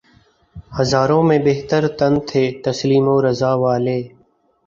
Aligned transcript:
ہزاروں 0.77 1.21
میں 1.27 1.37
بہتر 1.47 1.83
تن 1.97 2.13
تھے 2.27 2.43
تسلیم 2.65 3.05
و 3.13 3.15
رضا 3.25 3.51
والے 3.63 3.99